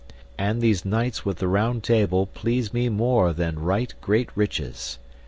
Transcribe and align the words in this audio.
And 0.35 0.61
these 0.61 0.83
knights 0.83 1.25
with 1.25 1.37
the 1.37 1.47
Round 1.47 1.83
Table 1.83 2.25
please 2.25 2.73
me 2.73 2.89
more 2.89 3.33
than 3.33 3.59
right 3.59 3.93
great 4.01 4.29
riches. 4.33 4.97